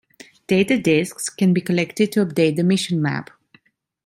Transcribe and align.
Data 0.47 0.79
Discs 0.81 1.29
can 1.29 1.53
be 1.53 1.61
collected 1.61 2.11
to 2.11 2.25
update 2.25 2.55
the 2.55 2.63
mission 2.63 3.03
map. 3.03 3.29